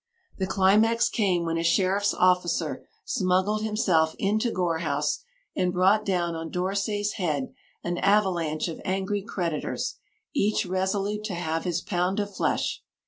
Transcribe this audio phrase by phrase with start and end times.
[0.39, 5.23] The climax came when a sheriff's officer smuggled himself into Gore House,
[5.55, 9.97] and brought down on d'Orsay's head an avalanche of angry creditors,
[10.33, 12.81] each resolute to have his "pound of flesh."